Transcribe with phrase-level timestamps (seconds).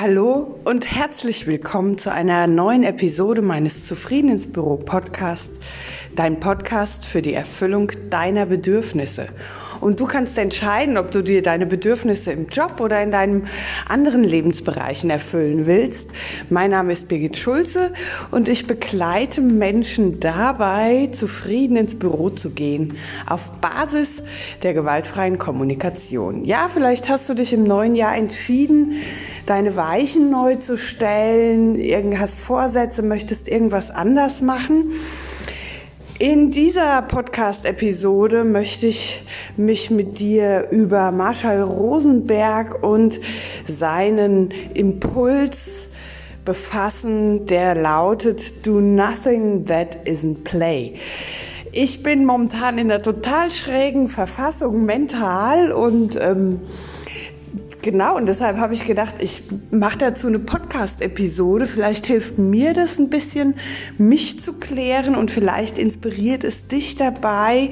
[0.00, 5.50] Hallo und herzlich willkommen zu einer neuen Episode meines Zufrieden ins Büro Podcast,
[6.16, 9.26] dein Podcast für die Erfüllung deiner Bedürfnisse.
[9.80, 13.48] Und du kannst entscheiden, ob du dir deine Bedürfnisse im Job oder in deinen
[13.88, 16.06] anderen Lebensbereichen erfüllen willst.
[16.50, 17.92] Mein Name ist Birgit Schulze
[18.30, 24.22] und ich begleite Menschen dabei, zufrieden ins Büro zu gehen, auf Basis
[24.62, 26.44] der gewaltfreien Kommunikation.
[26.44, 28.96] Ja, vielleicht hast du dich im neuen Jahr entschieden,
[29.46, 31.78] deine Weichen neu zu stellen,
[32.18, 34.92] hast Vorsätze, möchtest irgendwas anders machen.
[36.20, 39.22] In dieser Podcast-Episode möchte ich
[39.56, 43.18] mich mit dir über Marshall Rosenberg und
[43.66, 45.56] seinen Impuls
[46.44, 50.96] befassen, der lautet Do nothing that isn't play.
[51.72, 56.60] Ich bin momentan in einer total schrägen Verfassung mental und ähm,
[57.82, 61.66] Genau, und deshalb habe ich gedacht, ich mache dazu eine Podcast-Episode.
[61.66, 63.54] Vielleicht hilft mir das ein bisschen,
[63.96, 67.70] mich zu klären und vielleicht inspiriert es dich dabei,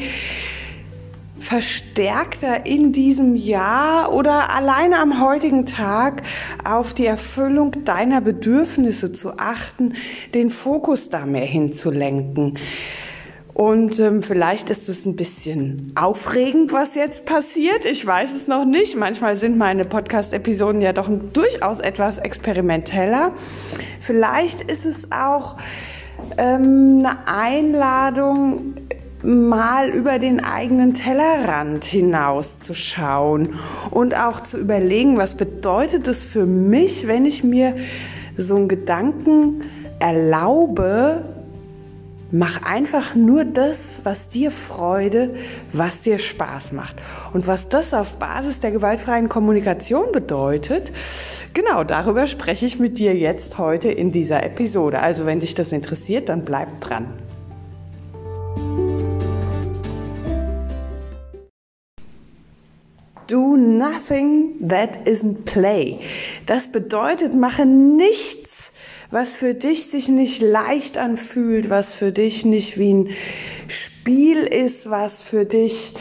[1.40, 6.22] verstärkter in diesem Jahr oder alleine am heutigen Tag
[6.64, 9.94] auf die Erfüllung deiner Bedürfnisse zu achten,
[10.32, 12.58] den Fokus da mehr hinzulenken.
[13.58, 17.84] Und ähm, vielleicht ist es ein bisschen aufregend, was jetzt passiert.
[17.86, 18.94] Ich weiß es noch nicht.
[18.94, 23.32] Manchmal sind meine Podcast-Episoden ja doch durchaus etwas experimenteller.
[24.00, 25.56] Vielleicht ist es auch
[26.36, 28.74] ähm, eine Einladung,
[29.24, 33.54] mal über den eigenen Tellerrand hinauszuschauen
[33.90, 37.74] und auch zu überlegen, was bedeutet es für mich, wenn ich mir
[38.36, 39.62] so einen Gedanken
[39.98, 41.24] erlaube,
[42.30, 45.36] Mach einfach nur das, was dir Freude,
[45.72, 46.96] was dir Spaß macht.
[47.32, 50.92] Und was das auf Basis der gewaltfreien Kommunikation bedeutet,
[51.54, 54.98] genau darüber spreche ich mit dir jetzt heute in dieser Episode.
[55.00, 57.06] Also wenn dich das interessiert, dann bleib dran.
[63.26, 66.00] Do nothing that isn't play.
[66.44, 68.72] Das bedeutet, mache nichts,
[69.10, 73.08] was für dich sich nicht leicht anfühlt, was für dich nicht wie ein
[73.68, 75.94] Spiel ist, was für dich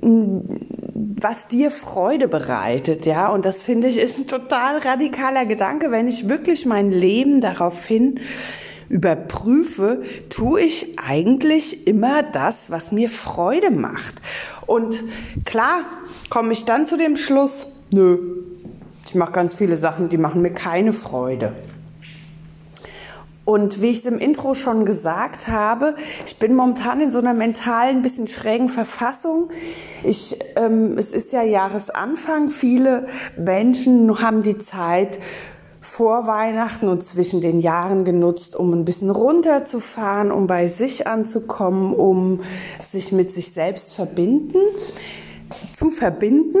[0.00, 6.06] was dir Freude bereitet, ja, und das finde ich ist ein total radikaler Gedanke, wenn
[6.06, 8.20] ich wirklich mein Leben daraufhin
[8.88, 14.22] überprüfe, tue ich eigentlich immer das, was mir Freude macht.
[14.66, 14.98] Und
[15.44, 15.80] klar,
[16.30, 18.18] komme ich dann zu dem Schluss, nö,
[19.04, 21.54] ich mache ganz viele Sachen, die machen mir keine Freude.
[23.48, 25.94] Und wie ich es im Intro schon gesagt habe,
[26.26, 29.48] ich bin momentan in so einer mentalen, bisschen schrägen Verfassung.
[30.04, 32.50] Ich, ähm, es ist ja Jahresanfang.
[32.50, 33.06] Viele
[33.38, 35.18] Menschen haben die Zeit
[35.80, 41.94] vor Weihnachten und zwischen den Jahren genutzt, um ein bisschen runterzufahren, um bei sich anzukommen,
[41.94, 42.42] um
[42.80, 44.58] sich mit sich selbst verbinden
[45.74, 46.58] zu verbinden.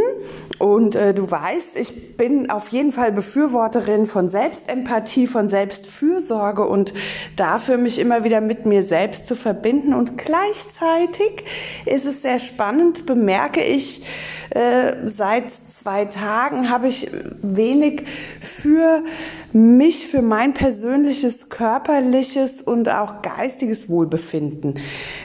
[0.58, 6.94] Und äh, du weißt, ich bin auf jeden Fall Befürworterin von Selbstempathie, von Selbstfürsorge und
[7.36, 9.94] dafür mich immer wieder mit mir selbst zu verbinden.
[9.94, 11.44] Und gleichzeitig
[11.86, 14.04] ist es sehr spannend, bemerke ich,
[14.50, 17.10] äh, seit zwei Tagen habe ich
[17.40, 18.04] wenig
[18.40, 19.04] für
[19.52, 24.78] mich, für mein persönliches, körperliches und auch geistiges Wohlbefinden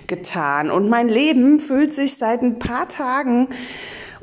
[0.08, 0.72] getan.
[0.72, 3.50] Und mein Leben fühlt sich seit ein paar Tagen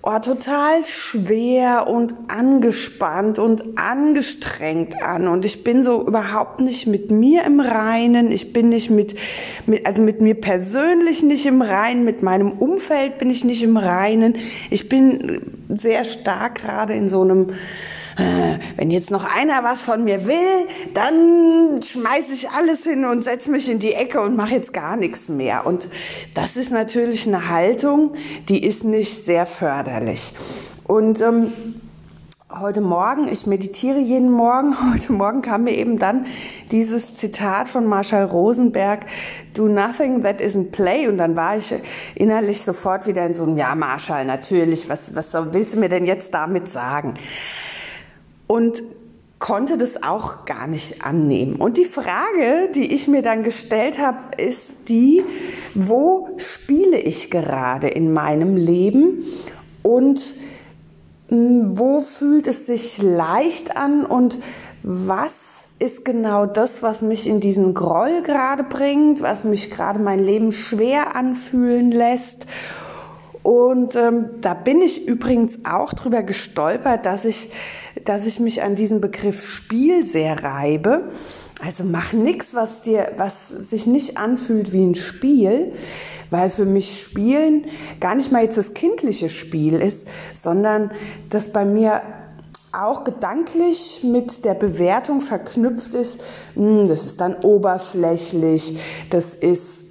[0.03, 5.29] oh, total schwer und angespannt und angestrengt an.
[5.29, 8.33] Und ich bin so überhaupt nicht mit mir im Reinen.
[8.33, 9.17] Ich bin nicht mit,
[9.67, 12.05] mit, also mit mir persönlich nicht im Reinen.
[12.05, 14.37] Mit meinem Umfeld bin ich nicht im Reinen.
[14.71, 17.49] Ich bin sehr stark gerade in so einem,
[18.77, 23.51] wenn jetzt noch einer was von mir will, dann schmeiße ich alles hin und setze
[23.51, 25.67] mich in die Ecke und mache jetzt gar nichts mehr.
[25.67, 25.89] Und
[26.35, 28.15] das ist natürlich eine Haltung,
[28.49, 30.33] die ist nicht sehr förderlich.
[30.85, 31.53] Und ähm,
[32.53, 36.27] heute Morgen, ich meditiere jeden Morgen, heute Morgen kam mir eben dann
[36.71, 39.07] dieses Zitat von Marshall Rosenberg,
[39.55, 41.07] do nothing that isn't play.
[41.07, 41.75] Und dann war ich
[42.15, 46.05] innerlich sofort wieder in so einem, ja Marshall, natürlich, was, was willst du mir denn
[46.05, 47.15] jetzt damit sagen?
[48.51, 48.83] Und
[49.39, 51.55] konnte das auch gar nicht annehmen.
[51.55, 55.23] Und die Frage, die ich mir dann gestellt habe, ist die,
[55.73, 59.23] wo spiele ich gerade in meinem Leben?
[59.85, 60.35] Und
[61.29, 64.05] hm, wo fühlt es sich leicht an?
[64.05, 64.37] Und
[64.83, 70.19] was ist genau das, was mich in diesen Groll gerade bringt, was mich gerade mein
[70.19, 72.47] Leben schwer anfühlen lässt?
[73.45, 77.53] Und ähm, da bin ich übrigens auch drüber gestolpert, dass ich,
[78.05, 81.11] dass ich mich an diesem Begriff Spiel sehr reibe.
[81.65, 85.73] Also mach nichts, was dir, was sich nicht anfühlt wie ein Spiel,
[86.31, 87.67] weil für mich Spielen
[88.01, 90.91] gar nicht mal jetzt das kindliche Spiel ist, sondern
[91.29, 92.03] das bei mir
[92.73, 96.21] auch gedanklich mit der Bewertung verknüpft ist,
[96.55, 98.79] hm, das ist dann oberflächlich,
[99.11, 99.85] das ist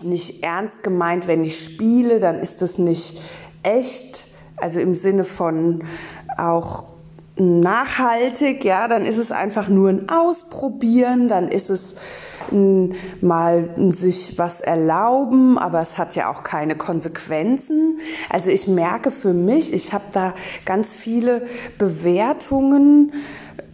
[0.00, 3.20] nicht ernst gemeint, wenn ich spiele, dann ist das nicht
[3.64, 4.24] echt,
[4.56, 5.84] also im Sinne von
[6.36, 6.84] auch
[7.38, 11.94] nachhaltig, ja, dann ist es einfach nur ein Ausprobieren, dann ist es
[12.50, 18.00] ein, mal sich was erlauben, aber es hat ja auch keine Konsequenzen.
[18.28, 21.46] Also ich merke für mich, ich habe da ganz viele
[21.78, 23.12] Bewertungen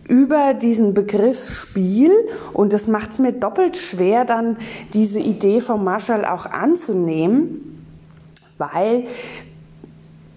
[0.08, 2.12] über diesen Begriff Spiel
[2.52, 4.58] und das macht es mir doppelt schwer, dann
[4.92, 7.86] diese Idee von Marshall auch anzunehmen,
[8.58, 9.06] weil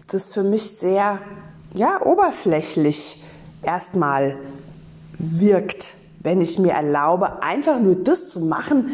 [0.10, 1.20] das für mich sehr
[1.78, 3.24] ja, oberflächlich
[3.62, 4.38] erstmal
[5.20, 8.90] wirkt, wenn ich mir erlaube, einfach nur das zu machen,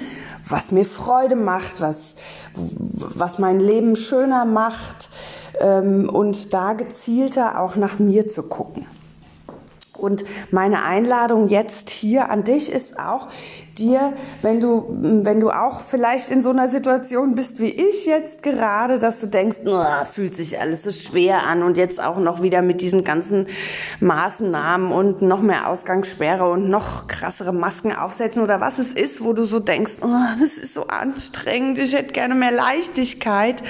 [0.47, 2.15] was mir Freude macht, was,
[2.53, 5.09] was mein Leben schöner macht
[5.59, 8.85] ähm, und da gezielter auch nach mir zu gucken.
[9.97, 13.27] Und meine Einladung jetzt hier an dich ist auch,
[13.77, 18.43] dir, wenn du, wenn du auch vielleicht in so einer Situation bist wie ich jetzt
[18.43, 19.57] gerade, dass du denkst,
[20.11, 23.47] fühlt sich alles so schwer an und jetzt auch noch wieder mit diesen ganzen
[23.99, 29.33] Maßnahmen und noch mehr Ausgangssperre und noch krassere Masken aufsetzen oder was es ist, wo
[29.33, 29.93] du so denkst,
[30.39, 33.63] das ist so anstrengend, ich hätte gerne mehr Leichtigkeit.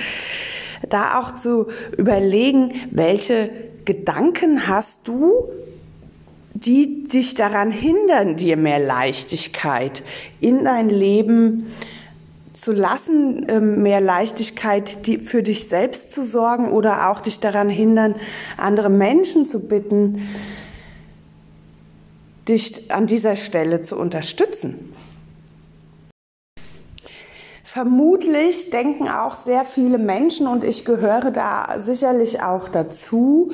[0.89, 1.67] Da auch zu
[1.97, 3.49] überlegen, welche
[3.85, 5.49] Gedanken hast du,
[6.53, 10.03] die dich daran hindern, dir mehr Leichtigkeit
[10.39, 11.73] in dein Leben
[12.53, 18.15] zu lassen, ähm, mehr Leichtigkeit für dich selbst zu sorgen oder auch dich daran hindern,
[18.57, 20.29] andere Menschen zu bitten,
[22.47, 24.93] dich an dieser Stelle zu unterstützen.
[27.63, 33.51] Vermutlich denken auch sehr viele Menschen, und ich gehöre da sicherlich auch dazu,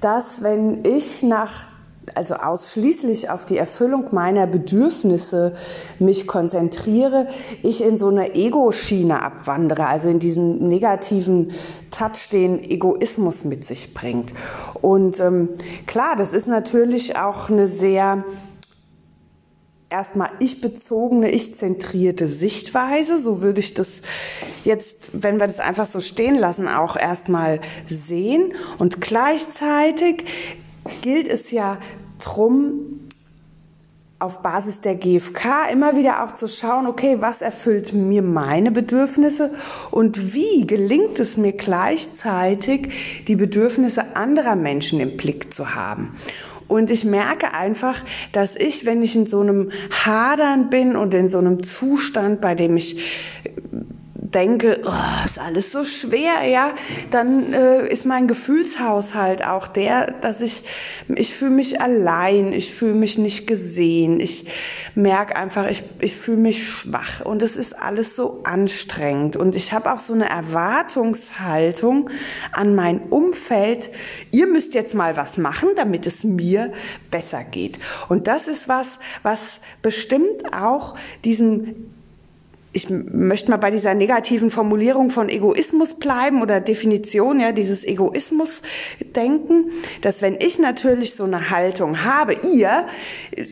[0.00, 1.69] dass wenn ich nach
[2.16, 5.54] also ausschließlich auf die Erfüllung meiner Bedürfnisse
[5.98, 7.28] mich konzentriere,
[7.62, 11.52] ich in so eine Ego-Schiene abwandere, also in diesen negativen
[11.90, 14.32] Touch, den Egoismus mit sich bringt.
[14.80, 15.50] Und ähm,
[15.86, 18.24] klar, das ist natürlich auch eine sehr
[19.90, 23.20] erstmal ich-bezogene, ich-zentrierte Sichtweise.
[23.20, 24.00] So würde ich das
[24.64, 28.54] jetzt, wenn wir das einfach so stehen lassen, auch erstmal sehen.
[28.78, 30.24] Und gleichzeitig
[31.02, 31.78] gilt es ja
[32.20, 33.00] drum,
[34.20, 39.50] auf Basis der GfK immer wieder auch zu schauen, okay, was erfüllt mir meine Bedürfnisse
[39.90, 46.14] und wie gelingt es mir gleichzeitig, die Bedürfnisse anderer Menschen im Blick zu haben.
[46.68, 47.96] Und ich merke einfach,
[48.32, 52.54] dass ich, wenn ich in so einem Hadern bin und in so einem Zustand, bei
[52.54, 53.02] dem ich
[54.34, 56.74] denke, oh, ist alles so schwer, ja,
[57.10, 60.62] dann äh, ist mein Gefühlshaushalt auch der, dass ich,
[61.08, 64.46] ich fühle mich allein, ich fühle mich nicht gesehen, ich
[64.94, 69.36] merke einfach, ich, ich fühle mich schwach und es ist alles so anstrengend.
[69.36, 72.10] Und ich habe auch so eine Erwartungshaltung
[72.52, 73.90] an mein Umfeld,
[74.30, 76.72] ihr müsst jetzt mal was machen, damit es mir
[77.10, 77.78] besser geht.
[78.08, 81.90] Und das ist was, was bestimmt auch diesem
[82.72, 88.62] ich möchte mal bei dieser negativen Formulierung von Egoismus bleiben oder Definition, ja, dieses Egoismus
[89.16, 89.72] denken,
[90.02, 92.86] dass wenn ich natürlich so eine Haltung habe, ihr,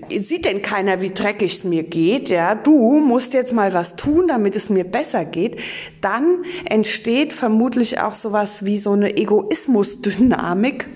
[0.09, 4.29] sieht denn keiner, wie dreckig es mir geht, ja, du musst jetzt mal was tun,
[4.29, 5.61] damit es mir besser geht,
[6.01, 10.87] dann entsteht vermutlich auch sowas wie so eine Egoismusdynamik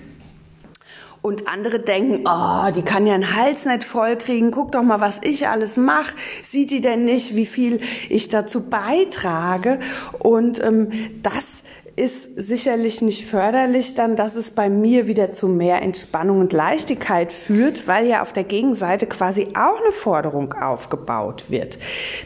[1.23, 4.51] und andere denken, oh, die kann ja einen Hals nicht vollkriegen.
[4.51, 6.13] Guck doch mal, was ich alles mache.
[6.43, 9.79] Sieht die denn nicht, wie viel ich dazu beitrage?
[10.19, 10.91] Und ähm,
[11.23, 11.63] das
[11.95, 17.31] ist sicherlich nicht förderlich, dann, dass es bei mir wieder zu mehr Entspannung und Leichtigkeit
[17.31, 21.77] führt, weil ja auf der Gegenseite quasi auch eine Forderung aufgebaut wird.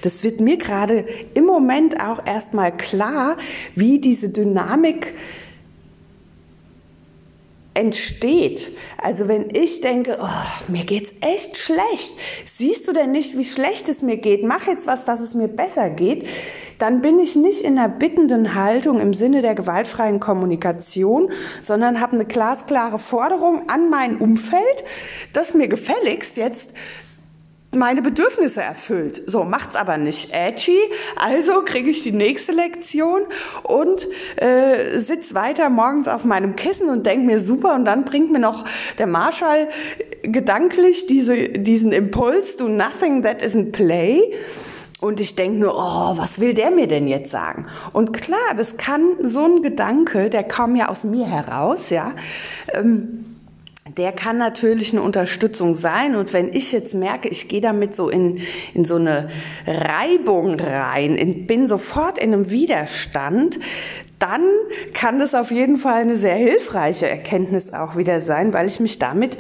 [0.01, 3.38] Das wird mir gerade im Moment auch erstmal klar,
[3.75, 5.13] wie diese Dynamik
[7.77, 8.72] entsteht.
[8.98, 12.15] Also wenn ich denke, oh, mir geht's echt schlecht,
[12.57, 14.43] siehst du denn nicht, wie schlecht es mir geht?
[14.43, 16.25] Mach jetzt was, dass es mir besser geht.
[16.79, 21.31] Dann bin ich nicht in einer bittenden Haltung im Sinne der gewaltfreien Kommunikation,
[21.62, 24.84] sondern habe eine glasklare Forderung an mein Umfeld,
[25.34, 26.74] dass mir gefälligst jetzt
[27.75, 29.24] meine Bedürfnisse erfüllt.
[29.27, 30.79] So macht's aber nicht edgy.
[31.15, 33.24] Also kriege ich die nächste Lektion
[33.63, 34.07] und
[34.38, 38.39] äh, sitz weiter morgens auf meinem Kissen und denk mir super und dann bringt mir
[38.39, 38.65] noch
[38.97, 39.69] der Marschall
[40.24, 44.33] gedanklich diese, diesen Impuls, do nothing that isn't play.
[45.00, 47.67] Und ich denke nur, oh, was will der mir denn jetzt sagen?
[47.93, 52.13] Und klar, das kann so ein Gedanke, der kam ja aus mir heraus, ja.
[52.74, 53.26] Ähm,
[53.98, 56.16] der kann natürlich eine Unterstützung sein.
[56.16, 58.42] Und wenn ich jetzt merke, ich gehe damit so in,
[58.74, 59.30] in so eine
[59.66, 63.60] Reibung rein, in, bin sofort in einem Widerstand,
[64.20, 64.44] dann
[64.94, 69.00] kann das auf jeden Fall eine sehr hilfreiche Erkenntnis auch wieder sein, weil ich mich
[69.00, 69.38] damit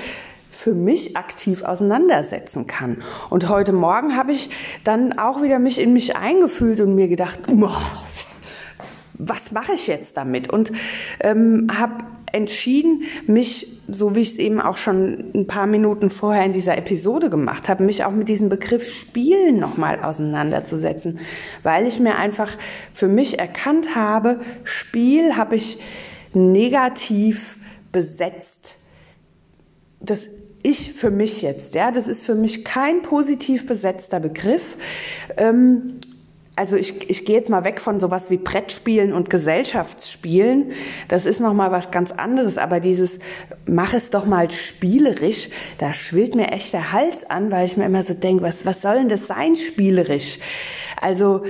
[0.51, 3.03] für mich aktiv auseinandersetzen kann.
[3.29, 4.49] Und heute Morgen habe ich
[4.83, 7.39] dann auch wieder mich in mich eingefühlt und mir gedacht,
[9.13, 10.51] was mache ich jetzt damit?
[10.51, 10.71] Und
[11.19, 16.45] ähm, habe entschieden, mich, so wie ich es eben auch schon ein paar Minuten vorher
[16.45, 21.19] in dieser Episode gemacht habe, mich auch mit diesem Begriff Spielen nochmal auseinanderzusetzen,
[21.63, 22.57] weil ich mir einfach
[22.93, 25.79] für mich erkannt habe, Spiel habe ich
[26.33, 27.57] negativ
[27.91, 28.75] besetzt.
[29.99, 30.29] Das
[30.63, 34.77] ich für mich jetzt, ja, das ist für mich kein positiv besetzter Begriff.
[35.37, 35.99] Ähm,
[36.57, 40.71] also ich, ich gehe jetzt mal weg von sowas wie Brettspielen und Gesellschaftsspielen.
[41.07, 42.57] Das ist noch mal was ganz anderes.
[42.57, 43.19] Aber dieses
[43.65, 47.85] mach es doch mal spielerisch, da schwillt mir echt der Hals an, weil ich mir
[47.85, 50.39] immer so denke, was was soll denn das sein spielerisch?
[50.99, 51.43] Also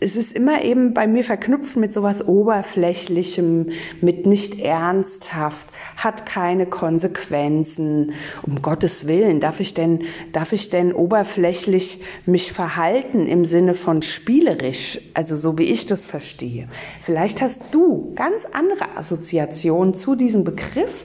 [0.00, 3.68] es ist immer eben bei mir verknüpft mit sowas Oberflächlichem,
[4.00, 8.14] mit nicht ernsthaft, hat keine Konsequenzen.
[8.42, 14.00] Um Gottes Willen, darf ich denn, darf ich denn oberflächlich mich verhalten im Sinne von
[14.00, 16.68] spielerisch, also so wie ich das verstehe?
[17.02, 21.04] Vielleicht hast du ganz andere Assoziationen zu diesem Begriff.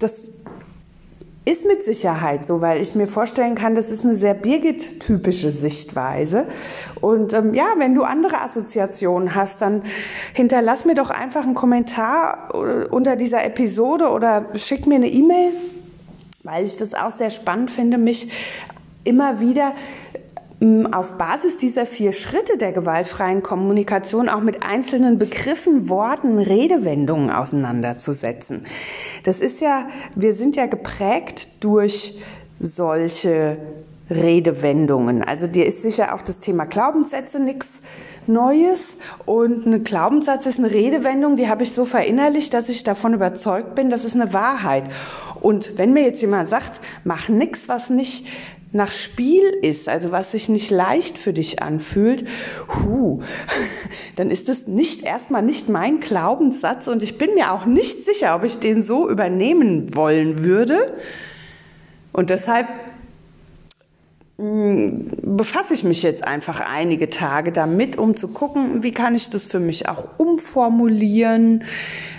[0.00, 0.30] Das
[1.46, 6.48] ist mit Sicherheit so, weil ich mir vorstellen kann, das ist eine sehr Birgit-typische Sichtweise.
[7.00, 9.82] Und ähm, ja, wenn du andere Assoziationen hast, dann
[10.34, 15.52] hinterlass mir doch einfach einen Kommentar äh, unter dieser Episode oder schick mir eine E-Mail,
[16.42, 18.32] weil ich das auch sehr spannend finde, mich
[19.04, 19.72] immer wieder
[20.90, 28.64] auf Basis dieser vier Schritte der gewaltfreien Kommunikation auch mit einzelnen Begriffen, Worten, Redewendungen auseinanderzusetzen.
[29.24, 32.18] Das ist ja, wir sind ja geprägt durch
[32.58, 33.58] solche
[34.08, 35.22] Redewendungen.
[35.22, 37.80] Also dir ist sicher auch das Thema Glaubenssätze nichts
[38.28, 38.94] Neues
[39.24, 43.76] und ein Glaubenssatz ist eine Redewendung, die habe ich so verinnerlicht, dass ich davon überzeugt
[43.76, 44.84] bin, das ist eine Wahrheit.
[45.40, 48.26] Und wenn mir jetzt jemand sagt, mach nichts, was nicht
[48.76, 52.26] nach Spiel ist, also was sich nicht leicht für dich anfühlt,
[52.68, 53.22] hu,
[54.16, 58.36] dann ist es nicht erstmal nicht mein Glaubenssatz und ich bin mir auch nicht sicher,
[58.36, 60.94] ob ich den so übernehmen wollen würde.
[62.12, 62.68] Und deshalb
[64.38, 69.46] befasse ich mich jetzt einfach einige Tage damit, um zu gucken, wie kann ich das
[69.46, 71.64] für mich auch umformulieren,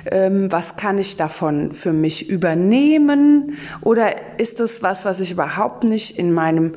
[0.09, 5.83] ähm, was kann ich davon für mich übernehmen oder ist das was, was ich überhaupt
[5.83, 6.73] nicht in meinem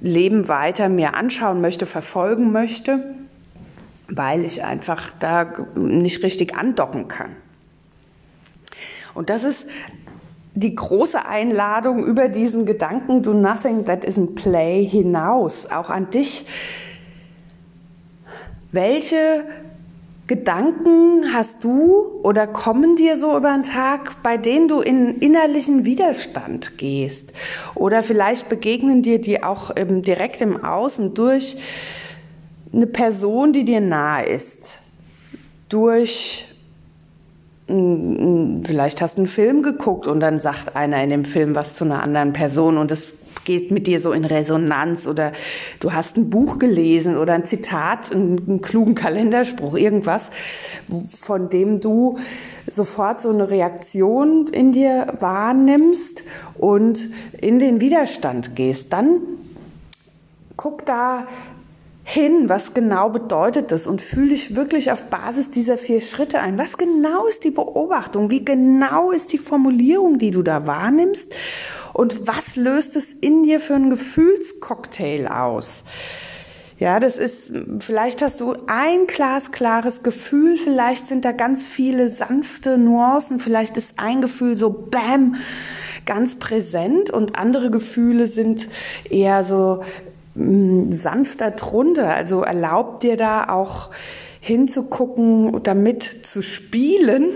[0.00, 3.14] Leben weiter mir anschauen möchte, verfolgen möchte,
[4.08, 7.36] weil ich einfach da nicht richtig andocken kann.
[9.12, 9.66] Und das ist
[10.54, 16.46] die große Einladung über diesen Gedanken Do Nothing That Isn't Play hinaus, auch an dich.
[18.70, 19.44] Welche
[20.26, 25.84] Gedanken hast du oder kommen dir so über den Tag, bei denen du in innerlichen
[25.84, 27.32] Widerstand gehst?
[27.74, 31.56] Oder vielleicht begegnen dir die auch direkt im Außen durch
[32.72, 34.78] eine Person, die dir nahe ist,
[35.68, 36.53] durch
[37.66, 41.84] vielleicht hast du einen Film geguckt und dann sagt einer in dem Film was zu
[41.84, 43.12] einer anderen Person und es
[43.44, 45.32] geht mit dir so in Resonanz oder
[45.80, 50.24] du hast ein Buch gelesen oder ein Zitat, einen, einen klugen Kalenderspruch, irgendwas,
[51.20, 52.18] von dem du
[52.70, 56.22] sofort so eine Reaktion in dir wahrnimmst
[56.56, 57.08] und
[57.40, 59.20] in den Widerstand gehst, dann
[60.56, 61.26] guck da
[62.06, 66.58] hin, was genau bedeutet das und fühle dich wirklich auf Basis dieser vier Schritte ein.
[66.58, 68.30] Was genau ist die Beobachtung?
[68.30, 71.34] Wie genau ist die Formulierung, die du da wahrnimmst?
[71.94, 75.82] Und was löst es in dir für einen Gefühlscocktail aus?
[76.78, 82.76] Ja, das ist, vielleicht hast du ein glasklares Gefühl, vielleicht sind da ganz viele sanfte
[82.76, 85.36] Nuancen, vielleicht ist ein Gefühl so bam,
[86.04, 88.68] ganz präsent und andere Gefühle sind
[89.08, 89.82] eher so
[90.34, 92.14] sanfter drunter.
[92.14, 93.90] Also erlaubt dir da auch
[94.40, 97.30] hinzugucken, damit zu spielen,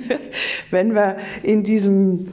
[0.70, 2.32] wenn wir in diesem,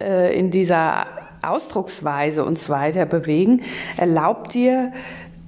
[0.00, 1.06] äh, in dieser
[1.42, 3.62] Ausdrucksweise uns weiter bewegen.
[3.96, 4.92] Erlaub dir,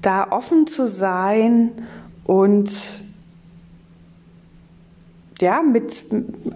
[0.02, 1.86] da offen zu sein
[2.24, 2.70] und
[5.40, 6.04] ja, mit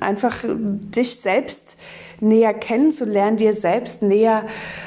[0.00, 1.76] einfach dich selbst
[2.20, 4.44] näher kennenzulernen, dir selbst näher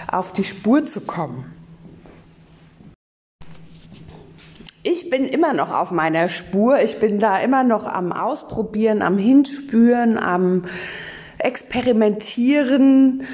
[0.07, 1.52] auf die Spur zu kommen.
[4.85, 6.81] Ich bin immer noch auf meiner Spur.
[6.81, 10.65] Ich bin da immer noch am Ausprobieren, am Hinspüren, am
[11.37, 13.25] Experimentieren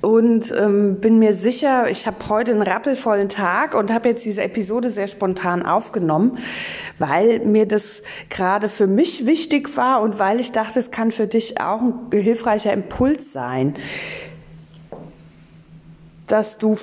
[0.00, 4.42] und ähm, bin mir sicher, ich habe heute einen rappelvollen Tag und habe jetzt diese
[4.42, 6.38] Episode sehr spontan aufgenommen,
[6.98, 11.28] weil mir das gerade für mich wichtig war und weil ich dachte, es kann für
[11.28, 13.76] dich auch ein hilfreicher Impuls sein,
[16.26, 16.76] dass du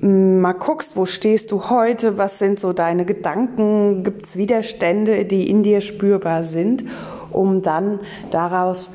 [0.00, 5.48] mal guckst, wo stehst du heute, was sind so deine Gedanken, gibt es Widerstände, die
[5.48, 6.84] in dir spürbar sind,
[7.30, 8.00] um dann
[8.30, 8.90] daraus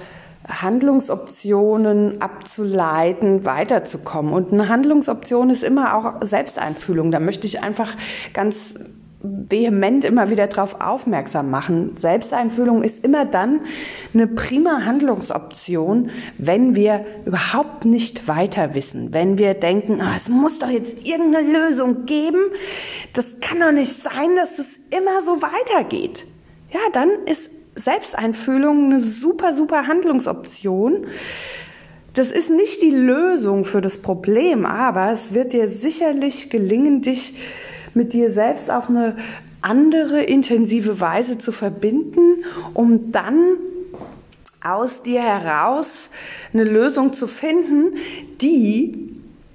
[0.48, 4.34] Handlungsoptionen abzuleiten, weiterzukommen.
[4.34, 7.12] Und eine Handlungsoption ist immer auch Selbsteinfühlung.
[7.12, 7.96] Da möchte ich einfach
[8.34, 8.76] ganz
[9.24, 11.96] vehement immer wieder darauf aufmerksam machen.
[11.98, 13.62] Selbsteinfühlung ist immer dann
[14.14, 19.14] eine prima Handlungsoption, wenn wir überhaupt nicht weiter wissen.
[19.14, 22.40] Wenn wir denken, ah, es muss doch jetzt irgendeine Lösung geben.
[23.14, 26.26] Das kann doch nicht sein, dass es immer so weitergeht.
[26.72, 31.08] Ja, dann ist Selbsteinfühlung eine super, super Handlungsoption.
[32.14, 37.36] Das ist nicht die Lösung für das Problem, aber es wird dir sicherlich gelingen, dich
[37.94, 39.18] mit dir selbst auf eine
[39.62, 42.44] andere, intensive Weise zu verbinden,
[42.74, 43.58] um dann
[44.64, 46.10] aus dir heraus
[46.54, 47.98] eine Lösung zu finden,
[48.42, 49.12] die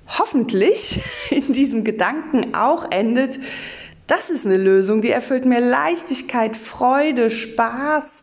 [0.08, 1.00] hoffentlich
[1.30, 3.38] in diesem Gedanken auch endet,
[4.06, 8.22] das ist eine Lösung, die erfüllt mir Leichtigkeit, Freude, Spaß,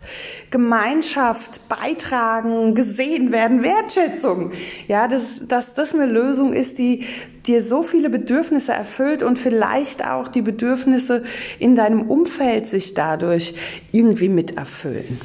[0.50, 4.54] Gemeinschaft, Beitragen, gesehen werden, Wertschätzung.
[4.88, 7.06] Ja, dass, dass das eine Lösung ist, die
[7.46, 11.24] dir so viele Bedürfnisse erfüllt und vielleicht auch die Bedürfnisse
[11.60, 13.54] in deinem Umfeld sich dadurch
[13.92, 15.20] irgendwie miterfüllen.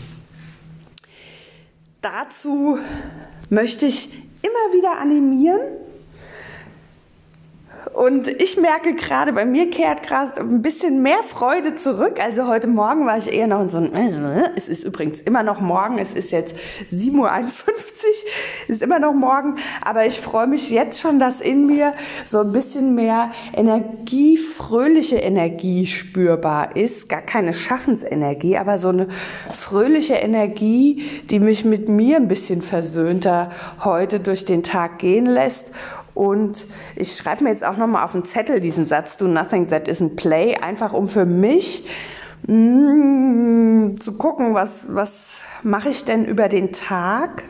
[2.03, 2.79] Dazu
[3.49, 4.09] möchte ich
[4.43, 5.61] immer wieder animieren,
[7.95, 12.19] und ich merke gerade, bei mir kehrt gerade ein bisschen mehr Freude zurück.
[12.23, 13.95] Also heute Morgen war ich eher noch in so einem,
[14.57, 16.55] es ist übrigens immer noch morgen, es ist jetzt
[16.93, 17.29] 7.51 Uhr,
[18.69, 21.95] es ist immer noch morgen, aber ich freue mich jetzt schon, dass in mir
[22.27, 27.09] so ein bisschen mehr Energie, fröhliche Energie spürbar ist.
[27.09, 29.09] Gar keine Schaffensenergie, aber so eine
[29.53, 33.51] fröhliche Energie, die mich mit mir ein bisschen versöhnter
[33.85, 35.67] heute durch den Tag gehen lässt
[36.19, 39.89] und ich schreibe mir jetzt auch nochmal auf den Zettel diesen Satz, do nothing that
[39.89, 41.87] isn't play, einfach um für mich
[42.49, 45.11] mm, zu gucken, was, was
[45.63, 47.45] mache ich denn über den Tag,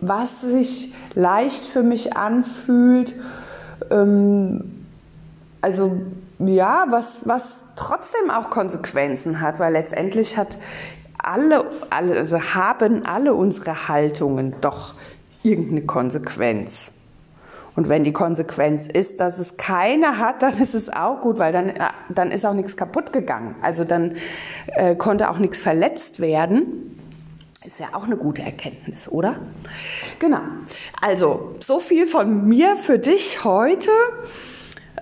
[0.00, 3.14] was sich leicht für mich anfühlt,
[3.92, 4.86] ähm,
[5.60, 6.00] also
[6.40, 10.58] ja, was, was trotzdem auch Konsequenzen hat, weil letztendlich hat
[11.16, 14.94] alle, alle also haben alle unsere Haltungen doch
[15.44, 16.90] irgendeine Konsequenz.
[17.76, 21.52] Und wenn die Konsequenz ist, dass es keine hat, dann ist es auch gut, weil
[21.52, 21.78] dann, äh,
[22.08, 23.54] dann ist auch nichts kaputt gegangen.
[23.62, 24.16] Also dann
[24.68, 26.96] äh, konnte auch nichts verletzt werden.
[27.64, 29.36] Ist ja auch eine gute Erkenntnis, oder?
[30.18, 30.40] Genau.
[31.00, 33.90] Also, so viel von mir für dich heute.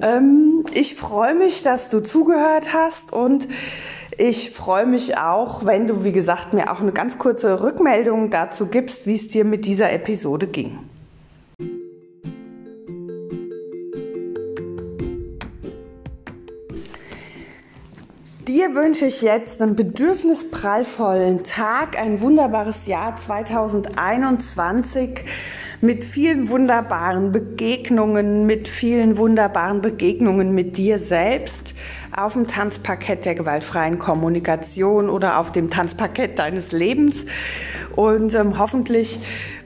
[0.03, 3.49] Ähm, ich freue mich, dass du zugehört hast und
[4.17, 8.67] ich freue mich auch, wenn du, wie gesagt, mir auch eine ganz kurze Rückmeldung dazu
[8.67, 10.79] gibst, wie es dir mit dieser Episode ging.
[18.49, 25.23] Dir wünsche ich jetzt einen bedürfnisprallvollen Tag, ein wunderbares Jahr 2021
[25.83, 31.75] mit vielen wunderbaren Begegnungen, mit vielen wunderbaren Begegnungen mit dir selbst
[32.17, 37.27] auf dem Tanzparkett der gewaltfreien Kommunikation oder auf dem Tanzparkett deines Lebens.
[37.97, 39.19] Und ähm, hoffentlich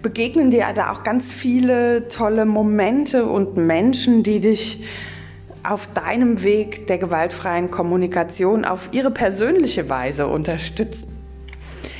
[0.02, 4.82] begegnen dir da auch ganz viele tolle Momente und Menschen, die dich
[5.62, 11.12] auf deinem Weg der gewaltfreien Kommunikation auf ihre persönliche Weise unterstützen.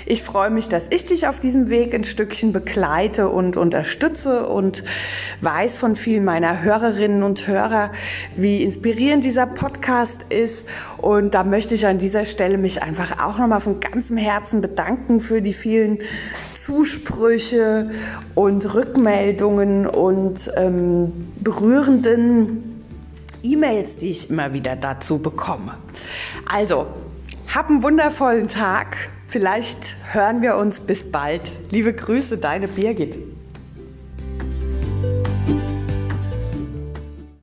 [0.04, 4.82] Ich freue mich, dass ich dich auf diesem Weg ein Stückchen begleite und unterstütze und
[5.40, 7.92] weiß von vielen meiner Hörerinnen und Hörer,
[8.36, 10.64] wie inspirierend dieser Podcast ist.
[10.98, 15.20] Und da möchte ich an dieser Stelle mich einfach auch nochmal von ganzem Herzen bedanken
[15.20, 15.98] für die vielen
[16.64, 17.90] Zusprüche
[18.34, 22.71] und Rückmeldungen und ähm, berührenden
[23.42, 25.78] E-Mails, die ich immer wieder dazu bekomme.
[26.46, 26.86] Also,
[27.52, 28.96] hab einen wundervollen Tag.
[29.28, 31.42] Vielleicht hören wir uns bis bald.
[31.70, 33.18] Liebe Grüße, deine Birgit.